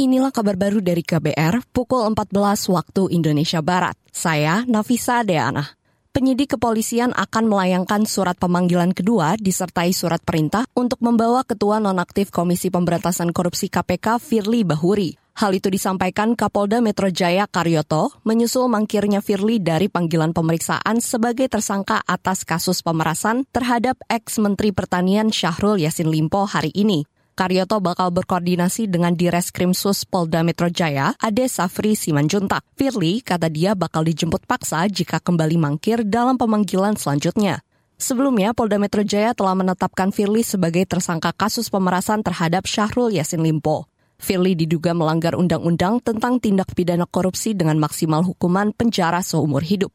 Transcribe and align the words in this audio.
Inilah 0.00 0.32
kabar 0.32 0.56
baru 0.56 0.80
dari 0.80 1.04
KBR 1.04 1.60
pukul 1.76 2.08
14 2.16 2.32
waktu 2.72 3.12
Indonesia 3.12 3.60
Barat. 3.60 4.00
Saya 4.08 4.64
Nafisa 4.64 5.20
Deana. 5.20 5.76
Penyidik 6.16 6.56
kepolisian 6.56 7.12
akan 7.12 7.44
melayangkan 7.44 8.08
surat 8.08 8.40
pemanggilan 8.40 8.96
kedua 8.96 9.36
disertai 9.36 9.92
surat 9.92 10.24
perintah 10.24 10.64
untuk 10.72 11.04
membawa 11.04 11.44
Ketua 11.44 11.84
Nonaktif 11.84 12.32
Komisi 12.32 12.72
Pemberantasan 12.72 13.28
Korupsi 13.36 13.68
KPK 13.68 14.16
Firly 14.16 14.64
Bahuri. 14.64 15.20
Hal 15.36 15.52
itu 15.52 15.68
disampaikan 15.68 16.32
Kapolda 16.32 16.80
Metro 16.80 17.12
Jaya 17.12 17.44
Karyoto 17.44 18.24
menyusul 18.24 18.72
mangkirnya 18.72 19.20
Firly 19.20 19.60
dari 19.60 19.92
panggilan 19.92 20.32
pemeriksaan 20.32 21.04
sebagai 21.04 21.52
tersangka 21.52 22.00
atas 22.08 22.48
kasus 22.48 22.80
pemerasan 22.80 23.44
terhadap 23.52 24.00
ex-Menteri 24.08 24.72
Pertanian 24.72 25.28
Syahrul 25.28 25.76
Yasin 25.76 26.08
Limpo 26.08 26.48
hari 26.48 26.72
ini. 26.72 27.04
Karyoto 27.40 27.80
bakal 27.80 28.12
berkoordinasi 28.12 28.84
dengan 28.84 29.16
Direskrim 29.16 29.72
Sus 29.72 30.04
Polda 30.04 30.44
Metro 30.44 30.68
Jaya, 30.68 31.16
Ade 31.16 31.48
Safri 31.48 31.96
Simanjuntak. 31.96 32.60
Firly 32.76 33.24
kata 33.24 33.48
dia 33.48 33.72
bakal 33.72 34.04
dijemput 34.04 34.44
paksa 34.44 34.84
jika 34.92 35.24
kembali 35.24 35.56
mangkir 35.56 36.04
dalam 36.04 36.36
pemanggilan 36.36 37.00
selanjutnya. 37.00 37.64
Sebelumnya, 37.96 38.52
Polda 38.52 38.76
Metro 38.76 39.00
Jaya 39.00 39.32
telah 39.32 39.56
menetapkan 39.56 40.12
Firly 40.12 40.44
sebagai 40.44 40.84
tersangka 40.84 41.32
kasus 41.32 41.72
pemerasan 41.72 42.20
terhadap 42.20 42.68
Syahrul 42.68 43.08
Yasin 43.08 43.40
Limpo. 43.40 43.88
Firly 44.20 44.52
diduga 44.52 44.92
melanggar 44.92 45.32
undang-undang 45.32 46.04
tentang 46.04 46.44
tindak 46.44 46.76
pidana 46.76 47.08
korupsi 47.08 47.56
dengan 47.56 47.80
maksimal 47.80 48.20
hukuman 48.20 48.76
penjara 48.76 49.24
seumur 49.24 49.64
hidup. 49.64 49.88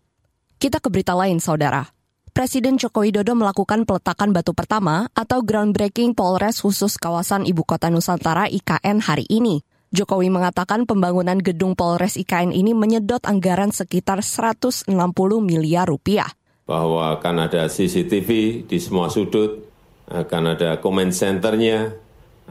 Kita 0.58 0.82
ke 0.82 0.90
berita 0.90 1.14
lain, 1.14 1.38
saudara. 1.38 1.95
Presiden 2.36 2.76
Joko 2.76 3.08
Widodo 3.08 3.32
melakukan 3.32 3.88
peletakan 3.88 4.36
batu 4.36 4.52
pertama 4.52 5.08
atau 5.16 5.40
groundbreaking 5.40 6.20
Polres 6.20 6.60
khusus 6.68 7.00
kawasan 7.00 7.48
Ibu 7.48 7.64
Kota 7.64 7.88
Nusantara 7.88 8.52
IKN 8.52 9.00
hari 9.00 9.24
ini. 9.32 9.64
Jokowi 9.96 10.28
mengatakan 10.28 10.84
pembangunan 10.84 11.40
gedung 11.40 11.80
Polres 11.80 12.20
IKN 12.20 12.52
ini 12.52 12.76
menyedot 12.76 13.24
anggaran 13.24 13.72
sekitar 13.72 14.20
160 14.20 14.92
miliar 15.40 15.88
rupiah. 15.88 16.28
Bahwa 16.68 17.16
akan 17.16 17.48
ada 17.48 17.72
CCTV 17.72 18.68
di 18.68 18.84
semua 18.84 19.08
sudut, 19.08 19.72
akan 20.12 20.60
ada 20.60 20.84
comment 20.84 21.16
centernya, 21.16 21.96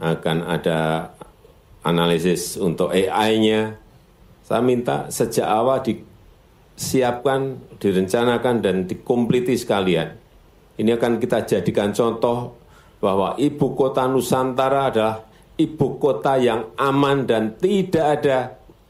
akan 0.01 0.49
ada 0.49 1.13
analisis 1.85 2.57
untuk 2.57 2.89
AI-nya. 2.89 3.77
Saya 4.49 4.65
minta 4.65 5.13
sejak 5.13 5.45
awal 5.45 5.85
di 5.85 6.14
siapkan, 6.75 7.57
direncanakan, 7.79 8.55
dan 8.59 8.75
dikompliti 8.85 9.55
sekalian. 9.55 10.11
Ini 10.75 10.99
akan 10.99 11.23
kita 11.23 11.47
jadikan 11.47 11.95
contoh 11.95 12.59
bahwa 12.99 13.39
ibu 13.39 13.73
kota 13.73 14.05
Nusantara 14.11 14.91
adalah 14.91 15.23
ibu 15.55 15.87
kota 15.97 16.35
yang 16.35 16.75
aman 16.75 17.23
dan 17.23 17.55
tidak 17.55 18.05
ada 18.19 18.37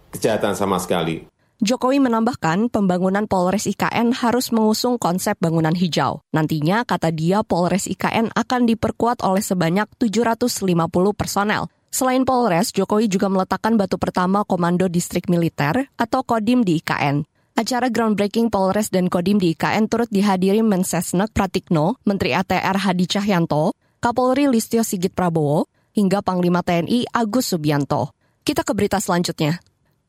kejahatan 0.09 0.57
sama 0.57 0.81
sekali. 0.81 1.29
Jokowi 1.63 2.03
menambahkan 2.03 2.67
pembangunan 2.67 3.31
Polres 3.31 3.63
IKN 3.63 4.11
harus 4.11 4.51
mengusung 4.51 4.99
konsep 4.99 5.39
bangunan 5.39 5.71
hijau. 5.71 6.19
Nantinya, 6.35 6.83
kata 6.83 7.15
dia, 7.15 7.47
Polres 7.47 7.87
IKN 7.87 8.35
akan 8.35 8.61
diperkuat 8.67 9.23
oleh 9.23 9.39
sebanyak 9.39 9.87
750 9.95 10.67
personel. 11.15 11.71
Selain 11.95 12.27
Polres, 12.27 12.75
Jokowi 12.75 13.07
juga 13.07 13.31
meletakkan 13.31 13.79
batu 13.79 13.95
pertama 13.95 14.43
Komando 14.43 14.91
Distrik 14.91 15.31
Militer 15.31 15.87
atau 15.95 16.27
Kodim 16.27 16.67
di 16.67 16.83
IKN. 16.83 17.23
Acara 17.55 17.87
groundbreaking 17.87 18.51
Polres 18.51 18.91
dan 18.91 19.07
Kodim 19.07 19.39
di 19.39 19.55
IKN 19.55 19.87
turut 19.87 20.11
dihadiri 20.11 20.59
Mensesnek 20.59 21.31
Pratikno, 21.31 21.95
Menteri 22.03 22.35
ATR 22.35 22.75
Hadi 22.75 23.07
Cahyanto, 23.07 23.71
Kapolri 24.03 24.51
Listio 24.51 24.83
Sigit 24.83 25.15
Prabowo, 25.15 25.63
hingga 25.95 26.19
Panglima 26.19 26.67
TNI 26.67 27.07
Agus 27.15 27.55
Subianto. 27.55 28.11
Kita 28.43 28.67
ke 28.67 28.75
berita 28.75 28.99
selanjutnya. 28.99 29.63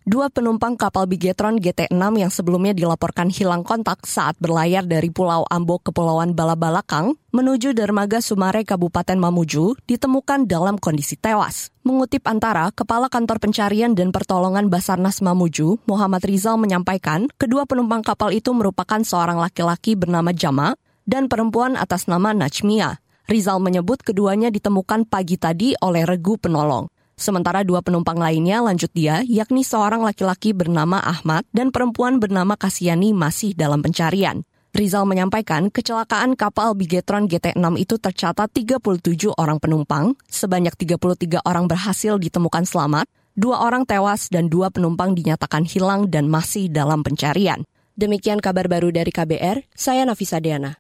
Dua 0.07 0.31
penumpang 0.31 0.79
kapal 0.79 1.11
Bigetron 1.11 1.59
GT6 1.59 1.99
yang 2.15 2.31
sebelumnya 2.31 2.71
dilaporkan 2.71 3.27
hilang 3.27 3.67
kontak 3.67 4.07
saat 4.07 4.39
berlayar 4.39 4.87
dari 4.87 5.11
Pulau 5.11 5.43
Ambok 5.51 5.83
ke 5.83 5.91
Pulauan 5.91 6.31
Balabalakang 6.31 7.19
menuju 7.35 7.75
dermaga 7.75 8.23
Sumare 8.23 8.63
Kabupaten 8.63 9.19
Mamuju 9.19 9.75
ditemukan 9.83 10.47
dalam 10.47 10.79
kondisi 10.79 11.19
tewas. 11.19 11.75
Mengutip 11.83 12.23
antara, 12.31 12.71
Kepala 12.71 13.11
Kantor 13.11 13.43
Pencarian 13.43 13.99
dan 13.99 14.15
Pertolongan 14.15 14.71
Basarnas 14.71 15.19
Mamuju, 15.27 15.83
Muhammad 15.91 16.23
Rizal 16.23 16.55
menyampaikan, 16.55 17.27
kedua 17.35 17.67
penumpang 17.67 18.07
kapal 18.07 18.31
itu 18.31 18.55
merupakan 18.55 19.03
seorang 19.03 19.43
laki-laki 19.43 19.99
bernama 19.99 20.31
Jama 20.31 20.79
dan 21.03 21.27
perempuan 21.27 21.75
atas 21.75 22.07
nama 22.07 22.31
Najmia. 22.31 23.03
Rizal 23.27 23.59
menyebut 23.59 24.07
keduanya 24.07 24.55
ditemukan 24.55 25.03
pagi 25.11 25.35
tadi 25.35 25.75
oleh 25.83 26.07
regu 26.07 26.39
penolong. 26.39 26.87
Sementara 27.17 27.65
dua 27.65 27.81
penumpang 27.81 28.21
lainnya 28.21 28.61
lanjut 28.61 28.93
dia, 28.93 29.25
yakni 29.25 29.65
seorang 29.65 30.05
laki-laki 30.05 30.53
bernama 30.53 31.01
Ahmad 31.01 31.49
dan 31.49 31.73
perempuan 31.73 32.21
bernama 32.21 32.61
Kasiani 32.61 33.17
masih 33.17 33.57
dalam 33.57 33.81
pencarian. 33.81 34.45
Rizal 34.77 35.09
menyampaikan 35.09 35.73
kecelakaan 35.73 36.37
kapal 36.37 36.77
Bigetron 36.77 37.25
GT6 37.25 37.65
itu 37.81 37.97
tercatat 37.97 38.53
37 38.53 39.33
orang 39.33 39.57
penumpang, 39.57 40.13
sebanyak 40.29 40.77
33 40.77 41.41
orang 41.49 41.65
berhasil 41.65 42.21
ditemukan 42.21 42.69
selamat, 42.69 43.09
dua 43.33 43.65
orang 43.65 43.89
tewas 43.89 44.29
dan 44.29 44.53
dua 44.53 44.69
penumpang 44.69 45.17
dinyatakan 45.17 45.65
hilang 45.65 46.13
dan 46.13 46.29
masih 46.29 46.69
dalam 46.69 47.01
pencarian. 47.01 47.65
Demikian 47.97 48.45
kabar 48.45 48.69
baru 48.69 48.93
dari 48.93 49.09
KBR, 49.09 49.65
saya 49.73 50.05
Nafisa 50.05 50.37
Deana. 50.37 50.77